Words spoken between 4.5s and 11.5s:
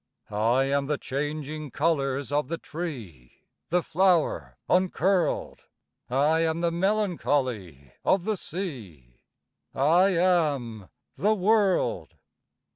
uncurled: I am the melancholy of the sea; I am the